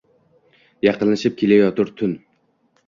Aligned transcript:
Yaqinlashib 0.87 1.39
kelayotir 1.43 1.95
tun 2.03 2.21